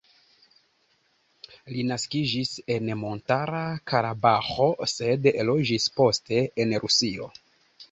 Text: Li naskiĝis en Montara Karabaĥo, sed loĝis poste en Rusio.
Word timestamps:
Li 1.73 1.83
naskiĝis 1.89 2.53
en 2.77 2.89
Montara 3.03 3.61
Karabaĥo, 3.93 4.73
sed 4.97 5.31
loĝis 5.53 5.89
poste 6.01 6.43
en 6.65 6.77
Rusio. 6.87 7.33